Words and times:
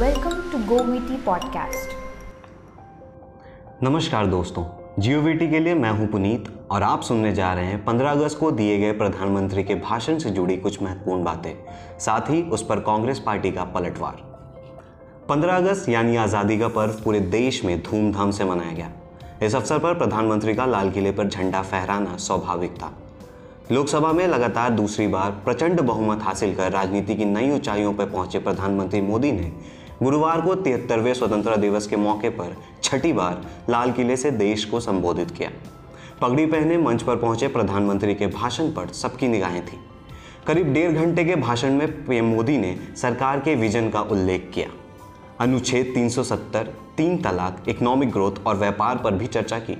Welcome 0.00 0.38
to 0.52 0.58
GoVT 0.68 1.16
Podcast. 1.24 1.92
नमस्कार 3.82 4.26
दोस्तों 4.26 4.64
जीओवीटी 4.98 5.48
के 5.50 5.58
लिए 5.60 5.74
मैं 5.74 5.90
हूँ 5.90 6.06
पुनीत 6.06 6.48
और 6.70 6.82
आप 6.82 7.02
सुनने 7.02 7.32
जा 7.32 7.52
रहे 7.54 7.64
हैं 7.64 7.84
15 7.84 8.10
अगस्त 8.10 8.38
को 8.38 8.50
दिए 8.50 8.78
गए 8.78 8.92
प्रधानमंत्री 8.92 9.64
के 9.64 9.74
भाषण 9.74 10.18
से 10.18 10.30
जुड़ी 10.30 10.56
कुछ 10.56 10.82
महत्वपूर्ण 10.82 11.24
बातें, 11.24 11.54
साथ 12.00 12.30
ही 12.30 12.42
उस 12.42 12.66
पर 12.66 12.80
कांग्रेस 12.80 13.18
पार्टी 13.18 13.52
का 13.52 13.64
पलटवार। 13.64 14.22
15 15.28 15.56
अगस्त 15.56 15.88
यानी 15.88 16.16
आज़ादी 16.16 16.58
का 16.58 16.68
पर्व 16.68 17.00
पूरे 17.04 17.20
देश 17.20 17.64
में 17.64 17.82
धूमधाम 17.82 18.30
से 18.30 18.44
मनाया 18.44 18.72
गया। 18.72 18.90
इस 19.42 19.54
अवसर 19.54 19.78
पर 19.78 19.94
प्रधानमंत्री 19.94 20.54
का 20.54 20.66
लाल 20.66 20.90
किले 20.90 21.12
पर 21.12 21.28
झंडा 21.28 21.62
फहराना 21.62 22.16
स्वाभाविक 22.16 22.72
था। 22.72 22.92
लोकसभा 23.72 24.12
में 24.12 24.26
लगातार 24.28 24.70
दूसरी 24.70 25.06
बार 25.06 25.30
प्रचंड 25.30 25.80
बहुमत 25.80 26.22
हासिल 26.22 26.54
कर 26.54 26.72
राजनीति 26.72 27.14
की 27.14 27.24
नई 27.24 27.50
ऊंचाइयों 27.50 27.92
पर 27.94 28.06
पहुँचे 28.06 28.38
प्रधानमंत्री 28.38 29.00
मोदी 29.00 29.30
ने 29.32 29.52
गुरुवार 30.02 30.40
को 30.40 30.54
तिहत्तरवें 30.54 31.12
स्वतंत्रता 31.14 31.56
दिवस 31.56 31.86
के 31.86 31.96
मौके 31.96 32.28
पर 32.30 32.56
छठी 32.82 33.12
बार 33.12 33.42
लाल 33.70 33.92
किले 33.92 34.16
से 34.16 34.30
देश 34.30 34.64
को 34.64 34.80
संबोधित 34.80 35.30
किया। 35.30 35.50
पगड़ी 36.20 36.46
पहने 36.46 36.78
मंच 36.78 37.02
पर 37.02 37.16
पहुँचे 37.16 37.48
प्रधानमंत्री 37.48 38.14
के 38.14 38.26
भाषण 38.26 38.70
पर 38.70 38.92
सबकी 38.92 39.28
निगाहें 39.28 39.64
थी। 39.66 39.78
करीब 40.46 40.72
डेढ़ 40.74 40.92
घंटे 40.92 41.24
के 41.24 41.36
भाषण 41.36 41.72
में 41.72 41.86
पीएम 42.06 42.24
मोदी 42.26 42.58
ने 42.58 42.76
सरकार 42.96 43.40
के 43.40 43.54
विजन 43.54 43.88
का 43.90 44.00
उल्लेख 44.02 44.50
किया। 44.54 44.68
अनुच्छेद 45.40 45.92
370, 45.94 46.66
तीन 46.96 47.16
तलाक 47.18 47.64
इकोनॉमिक 47.68 48.10
ग्रोथ 48.10 48.46
और 48.46 48.56
व्यापार 48.56 48.96
पर 48.96 49.14
भी 49.14 49.26
चर्चा 49.26 49.58
की। 49.58 49.78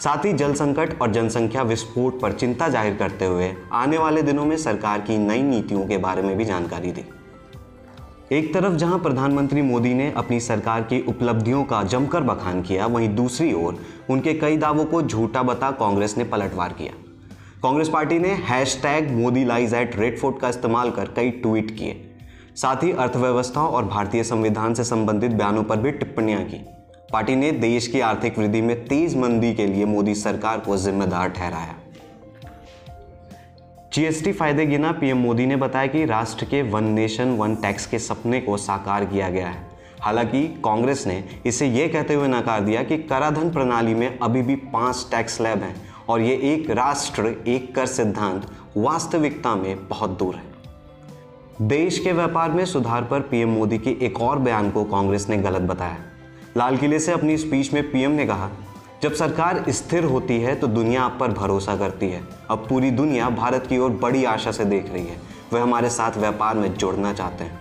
साथ 0.00 0.24
ही 0.24 0.32
जल 0.32 0.54
संकट 0.54 1.00
और 1.02 1.12
जनसंख्या 1.12 1.62
विस्फोट 1.62 2.20
पर 2.20 2.32
चिंता 2.32 2.68
ज़ाहिर 2.68 2.94
करते 2.94 3.24
हुए 3.24 3.54
आने 3.72 3.98
वाले 3.98 4.22
दिनों 4.22 4.44
में 4.44 4.56
सरकार 4.56 5.00
की 5.00 5.18
नई 5.18 5.42
नीतियों 5.42 5.86
के 5.86 5.98
बारे 5.98 6.22
में 6.22 6.36
भी 6.36 6.44
जानकारी 6.44 6.92
दी। 6.92 7.04
एक 8.32 8.52
तरफ़ 8.54 8.74
जहाँ 8.74 8.98
प्रधानमंत्री 8.98 9.62
मोदी 9.62 9.92
ने 9.94 10.12
अपनी 10.16 10.38
सरकार 10.40 10.82
की 10.82 11.00
उपलब्धियों 11.08 11.62
का 11.64 11.82
जमकर 11.82 12.20
बखान 12.20 12.60
किया, 12.62 12.86
वहीं 12.86 13.08
दूसरी 13.14 13.52
ओर 13.52 13.78
उनके 14.10 14.34
कई 14.34 14.56
दावों 14.56 14.84
को 14.84 15.00
झूठा 15.02 15.42
बता 15.42 15.70
कांग्रेस 15.70 16.16
ने 16.18 16.24
पलटवार 16.24 16.72
किया। 16.72 16.92
कांग्रेस 17.62 17.88
पार्टी 17.88 18.18
ने 18.18 18.28
hashtag 18.82 19.10
Modi 19.10 19.44
lies 19.44 19.74
at 19.74 19.96
Red 19.96 20.18
Fort 20.18 20.38
का 20.40 20.48
इस्तेमाल 20.48 20.90
कर 20.90 21.12
कई 21.16 21.30
ट्वीट 21.30 21.76
किए। 21.78 22.00
साथ 22.56 22.84
ही 22.84 22.92
अर्थव्यवस्था 22.92 23.62
और 23.62 23.84
भारतीय 23.84 24.24
संविधान 24.24 24.74
से 24.74 24.84
संबंधित 24.84 25.30
बयानों 25.30 25.64
पर 25.64 25.76
भी 25.76 25.90
टिप्पणियाँ 25.90 26.44
की। 26.44 26.64
पार्टी 27.12 27.36
ने 27.36 27.52
देश 27.52 27.86
की 27.86 28.00
आर्थिक 28.00 28.38
वृद्धि 28.38 28.60
में 28.60 28.76
तेज 28.84 29.16
मंदी 29.16 29.54
के 29.54 29.66
लिए 29.66 29.84
मोदी 29.84 30.14
सरकार 30.14 30.60
को 30.60 30.76
जिम्मेदार 30.76 31.28
ठहराया। 31.28 31.76
जीएसटी 33.94 34.32
फ़ायदे 34.32 34.66
गिना 34.66 34.92
पीएम 34.92 35.18
मोदी 35.18 35.46
ने 35.46 35.56
बताया 35.56 35.86
कि 35.86 36.04
राष्ट्र 36.04 36.44
के 36.44 36.62
वन 36.62 36.84
नेशन, 36.84 37.30
वन 37.30 37.54
टैक्स 37.56 37.86
के 37.86 37.98
सपने 37.98 38.40
को 38.40 38.56
साकार 38.56 39.04
किया 39.04 39.30
गया 39.30 39.48
है। 39.48 39.70
हालाँकि 40.00 40.42
कांग्रेस 40.64 41.06
ने 41.06 41.24
इसे 41.46 41.66
ये 41.66 41.88
कहते 41.88 42.14
हुए 42.14 42.28
नकार 42.28 42.60
दिया 42.60 42.82
कि 42.82 42.98
कराधन 42.98 43.50
प्रणाली 43.50 43.94
में 43.94 44.18
अभी 44.18 44.42
भी 44.42 44.56
पाँच 44.56 45.06
टैक्स 45.10 45.36
स्लैब 45.36 45.62
हैं 45.62 45.74
और 46.08 46.20
ये 46.20 46.34
एक 46.54 46.70
राष्ट्र, 46.70 47.44
एक 47.48 47.74
कर 47.74 47.86
सिद्धांत 47.86 48.46
वास्तविकता 48.76 49.54
में 49.54 49.88
बहुत 49.88 50.18
दूर 50.18 50.34
है। 50.34 51.68
देश 51.68 51.98
के 51.98 52.12
व्यापार 52.12 52.50
में 52.50 52.64
सुधार 52.64 53.04
पर 53.04 53.20
पीएम 53.20 53.48
मोदी 53.48 53.78
के 53.78 53.96
एक 54.02 54.20
और 54.20 54.38
बयान 54.38 54.70
को 54.70 54.84
कांग्रेस 54.84 55.28
ने 55.28 55.38
गलत 55.38 55.62
बताया। 55.62 55.96
लाल 56.56 56.76
किले 56.76 56.98
से 56.98 57.12
अपनी 57.12 57.36
स्पीच 57.36 57.72
में 57.72 57.90
पीएम 57.90 58.10
ने 58.10 58.26
कहा 58.26 58.50
जब 59.02 59.12
सरकार 59.14 59.64
स्थिर 59.68 60.04
होती 60.04 60.38
है 60.40 60.54
तो 60.54 60.66
दुनिया 60.66 61.02
आप 61.02 61.16
पर 61.20 61.32
भरोसा 61.32 61.76
करती 61.76 62.08
है। 62.08 62.20
अब 62.50 62.66
पूरी 62.68 62.90
दुनिया 62.90 63.28
भारत 63.30 63.66
की 63.66 63.78
ओर 63.78 63.90
बड़ी 63.92 64.24
आशा 64.24 64.52
से 64.52 64.64
देख 64.64 64.92
रही 64.92 65.06
है। 65.06 65.16
वे 65.52 65.60
हमारे 65.60 65.90
साथ 65.90 66.18
व्यापार 66.18 66.56
में 66.56 66.74
जुड़ना 66.74 67.12
चाहते 67.12 67.44
हैं। 67.44 67.60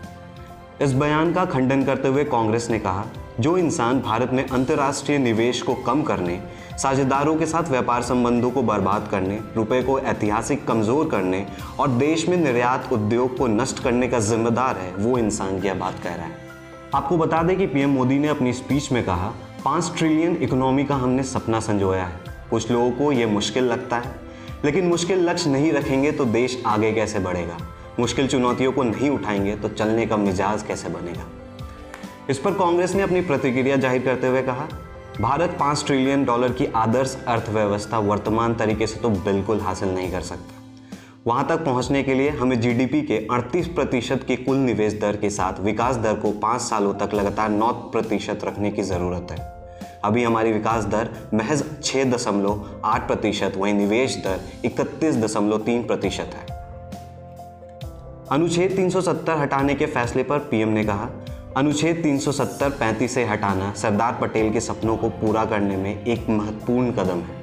इस 0.81 0.93
बयान 0.93 1.33
का 1.33 1.45
खंडन 1.45 1.83
करते 1.83 2.07
हुए 2.07 2.23
कांग्रेस 2.23 2.69
ने 2.69 2.79
कहा, 2.79 3.05
जो 3.39 3.57
इंसान 3.57 4.01
भारत 4.01 4.33
में 4.33 4.45
अंतर्राष्ट्रीय 4.47 5.17
निवेश 5.17 5.61
को 5.61 5.75
कम 5.77 6.03
करने, 6.03 6.39
साझेदारों 6.77 7.35
के 7.35 7.45
साथ 7.45 7.69
व्यापार 7.71 8.01
संबंधों 8.01 8.51
को 8.51 8.63
बर्बाद 8.63 9.07
करने, 9.11 9.39
रुपए 9.55 9.81
को 9.83 9.99
ऐतिहासिक 9.99 10.67
कमज़ोर 10.67 11.09
करने 11.09 11.45
और 11.79 11.87
देश 11.89 12.29
में 12.29 12.37
निर्यात 12.37 12.93
उद्योग 12.93 13.37
को 13.37 13.47
नष्ट 13.47 13.83
करने 13.83 14.07
का 14.07 14.19
जिम्मेदार 14.21 14.77
है, 14.77 14.95
वो 14.95 15.17
इंसान 15.17 15.63
यह 15.63 15.73
बात 15.75 16.03
कह 16.03 16.15
रहा 16.15 16.25
है। 16.25 16.47
आपको 16.95 17.17
बता 17.17 17.43
दें 17.43 17.57
कि 17.57 17.67
पीएम 17.67 17.89
मोदी 17.89 18.19
ने 18.19 18.27
अपनी 18.27 18.53
स्पीच 18.53 18.91
में 18.91 19.05
कहा 19.05 19.33
पाँच 19.65 19.91
ट्रिलियन 19.97 20.35
इकोनॉमी 20.41 20.83
का 20.85 20.95
हमने 20.95 21.23
सपना 21.23 21.59
संजोया 21.59 22.03
है। 22.03 22.19
कुछ 22.49 22.69
लोगों 22.71 22.91
को 22.91 23.11
ये 23.11 23.25
मुश्किल 23.25 23.63
लगता 23.63 23.97
है। 23.97 24.13
लेकिन 24.65 24.85
मुश्किल 24.87 25.23
लक्ष्य 25.29 25.49
नहीं 25.49 25.71
रखेंगे 25.71 26.11
तो 26.11 26.25
देश 26.25 26.61
आगे 26.65 26.91
कैसे 26.91 27.19
बढ़ेगा? 27.19 27.57
मुश्किल 27.99 28.27
चुनौतियों 28.27 28.71
को 28.71 28.83
नहीं 28.83 29.09
उठाएँगे 29.09 29.55
तो 29.55 29.69
चलने 29.69 30.05
का 30.05 30.17
मिजाज 30.17 30.63
कैसे 30.63 30.89
बनेगा? 30.89 31.25
इस 32.29 32.39
पर 32.39 32.53
कांग्रेस 32.53 32.95
ने 32.95 33.03
अपनी 33.03 33.21
प्रतिक्रिया 33.21 33.75
ज़ाहिर 33.77 34.03
करते 34.03 34.27
हुए 34.27 34.41
कहा, 34.41 34.67
भारत 35.21 35.57
पाँच 35.59 35.83
ट्रिलियन 35.85 36.23
डॉलर 36.25 36.51
की 36.51 36.65
आदर्श 36.75 37.17
अर्थव्यवस्था 37.27 37.99
वर्तमान 37.99 38.55
तरीके 38.55 38.87
से 38.87 38.99
तो 38.99 39.09
बिल्कुल 39.09 39.59
हासिल 39.59 39.89
नहीं 39.89 40.11
कर 40.11 40.21
सकता। 40.21 40.58
वहाँ 41.29 41.45
तक 41.47 41.63
पहुँचने 41.65 42.01
के 42.03 42.13
लिए 42.13 42.29
हमें 42.29 42.59
जीडीपी 42.61 43.01
के 43.01 43.17
38 43.27 43.67
प्रतिशत 43.67 44.23
की 44.27 44.35
कुल 44.35 44.57
निवेश 44.57 44.93
दर 44.93 45.15
के 45.15 45.29
साथ 45.29 45.59
विकास 45.59 45.95
दर 45.95 46.13
को 46.13 46.31
पाँच 46.31 46.61
सालों 46.61 46.93
तक 46.93 47.13
लगातार 47.13 47.49
नौ 47.49 47.67
प्रतिशत 47.91 48.43
रखने 48.43 48.71
की 48.71 48.83
ज़रूरत 48.83 49.31
है। 49.31 49.37
अभी 50.03 50.23
हमारी 50.23 50.53
विकास 50.53 50.85
दर 50.85 51.09
महज 51.33 51.63
छः 51.83 52.11
दशमलव 52.11 52.81
आठ 52.85 53.07
प्रतिशत, 53.07 53.53
वहीं 53.57 53.73
निवेश 53.73 54.15
दर 54.17 54.39
इकतीस 54.65 55.15
दशमलव 55.15 55.57
तीन 55.57 55.83
प्रतिशत 55.83 56.35
है। 56.35 56.45
अनुच्छेद 58.31 58.75
370 58.75 59.37
हटाने 59.37 59.75
के 59.75 59.85
फैसले 59.85 60.23
पर 60.23 60.39
पीएम 60.39 60.69
ने 60.69 60.83
कहा, 60.83 61.09
अनुच्छेद 61.57 62.01
370 62.03 62.69
पैंतीस 62.69 63.13
से 63.13 63.25
हटाना 63.25 63.73
सरदार 63.73 64.17
पटेल 64.21 64.51
के 64.53 64.59
सपनों 64.61 64.97
को 64.97 65.09
पूरा 65.09 65.45
करने 65.45 65.77
में 65.77 66.05
एक 66.05 66.29
महत्वपूर्ण 66.29 66.91
कदम 66.91 67.21
है। 67.21 67.38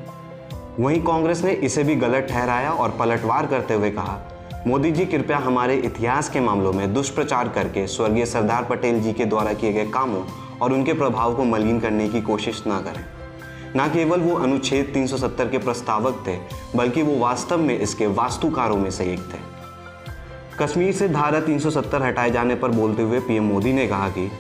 वहीं 0.81 1.03
कांग्रेस 1.03 1.45
ने 1.45 1.53
इसे 1.53 1.85
भी 1.85 1.95
गलत 1.95 2.27
ठहराया 2.31 2.73
और 2.73 2.91
पलटवार 2.91 3.47
करते 3.47 3.75
हुए 3.75 3.91
कहा, 3.91 4.19
मोदी 4.67 4.91
जी, 4.91 5.07
कृपया 5.07 5.39
हमारे 5.39 5.77
इतिहास 5.77 6.29
के 6.31 6.41
मामलों 6.41 6.73
में 6.73 6.95
दुष्प्रचार 6.95 7.49
करके 7.49 7.87
स्वर्गीय 7.87 8.27
सरदार 8.27 8.65
पटेल 8.65 9.01
जी 9.01 9.13
के 9.13 9.25
द्वारा 9.25 9.53
किए 9.53 9.73
गए 9.73 9.87
कामों 9.87 10.25
और 10.63 10.73
उनके 10.73 10.93
प्रभाव 10.93 11.35
को 11.35 11.45
मलिन 11.45 11.81
करने 11.81 12.09
की 12.09 12.21
कोशिश 12.21 12.63
ना 12.67 12.81
करें। 12.81 13.05
न 13.77 13.89
केवल 13.89 14.21
वो 14.21 14.37
अनुच्छेद 14.37 14.91
370 14.95 15.49
के 15.49 15.59
प्रस्तावक 15.59 16.25
थे, 16.27 16.39
बल्कि 16.77 17.03
वो 17.03 17.19
वास्तव 17.19 17.59
में 17.59 17.79
इसके 17.79 18.07
वास्तुकारों 18.07 18.77
में 18.77 18.91
से 18.91 19.05
एक 19.05 19.21
थे। 19.21 19.39
कश्मीर 20.59 20.93
से 20.93 21.09
धारा 21.09 21.41
370 21.41 22.03
हटाए 22.03 22.31
जाने 22.31 22.55
पर 22.55 22.69
बोलते 22.69 23.03
हुए 23.03 23.21
पीएम 23.21 23.45
मोदी 23.45 23.73
ने 23.73 23.87
कहा 23.87 24.09
कि, 24.09 24.31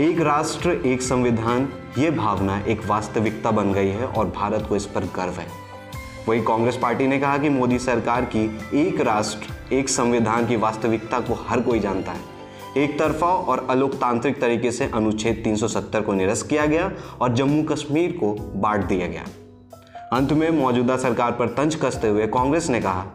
एक 0.00 0.20
राष्ट्र, 0.20 0.70
एक 0.70 1.02
संविधान, 1.02 1.68
ये 1.98 2.10
भावना 2.10 2.58
एक 2.58 2.86
वास्तविकता 2.86 3.50
बन 3.50 3.72
गई 3.72 3.88
है 3.88 4.06
और 4.06 4.26
भारत 4.26 4.66
को 4.68 4.76
इस 4.76 4.86
पर 4.86 5.00
गर्व 5.00 5.32
है। 5.32 5.66
वहीं 6.28 6.42
कांग्रेस 6.42 6.76
पार्टी 6.76 7.06
ने 7.06 7.18
कहा 7.18 7.38
कि 7.38 7.48
मोदी 7.48 7.78
सरकार 7.78 8.24
की 8.24 8.58
एक 8.74 9.00
राष्ट्र, 9.00 9.74
एक 9.74 9.88
संविधान 9.88 10.46
की 10.46 10.56
वास्तविकता 10.56 11.20
को 11.20 11.44
हर 11.48 11.60
कोई 11.60 11.80
जानता 11.80 12.12
है। 12.12 12.36
एक 12.76 12.98
तरफा 12.98 13.26
और 13.26 13.66
अलोकतांत्रिक 13.70 14.40
तरीके 14.40 14.70
से 14.70 14.90
अनुच्छेद 14.94 15.40
370 15.44 16.00
को 16.00 16.12
निरस्त 16.12 16.48
किया 16.48 16.66
गया 16.66 16.92
और 17.20 17.34
जम्मू 17.34 17.62
कश्मीर 17.62 18.12
को 18.12 18.32
बांट 18.34 18.84
दिया 18.84 19.06
गया। 19.06 19.24
अंत 20.12 20.32
में 20.32 20.50
मौजूदा 20.50 20.96
सरकार 20.96 21.32
पर 21.32 21.48
तंज 21.48 21.74
कसते 21.74 22.08
हुए 22.08 22.26
कांग्रेस 22.26 22.70
ने 22.70 22.80
कहा, 22.80 23.06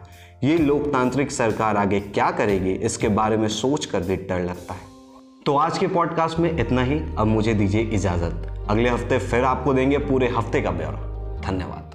ये 0.44 0.58
लोकतांत्रिक 0.58 1.32
सरकार 1.32 1.76
आगे 1.76 2.00
क्या 2.00 2.30
करेगी, 2.30 2.72
इसके 2.72 3.08
बारे 3.08 3.36
में 3.36 3.48
सोच 3.48 3.86
कर 3.86 4.00
भी 4.00 4.16
डर 4.16 4.40
लगता 4.40 4.74
है। 4.74 4.80
तो 5.46 5.56
आज 5.56 5.78
के 5.78 5.86
पॉडकास्ट 5.86 6.38
में 6.38 6.58
इतना 6.58 6.82
ही। 6.82 7.00
अब 7.18 7.26
मुझे 7.26 7.54
दीजिए 7.54 7.82
इजाज़त। 7.82 8.66
अगले 8.70 8.88
हफ़्ते 8.88 9.18
फिर 9.18 9.44
आपको 9.44 9.74
देंगे 9.74 9.98
पूरे 9.98 10.28
हफ़्ते 10.28 10.60
का 10.62 10.70
ब्यौरा। 10.70 11.40
धन्यवाद। 11.40 11.91